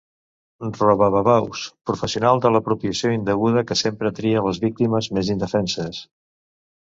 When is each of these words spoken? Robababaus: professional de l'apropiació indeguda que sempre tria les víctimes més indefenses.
Robababaus: 0.77 1.65
professional 1.89 2.41
de 2.45 2.51
l'apropiació 2.55 3.11
indeguda 3.17 3.63
que 3.71 3.77
sempre 3.83 4.13
tria 4.21 4.43
les 4.49 4.61
víctimes 4.65 5.11
més 5.19 5.29
indefenses. 5.37 6.01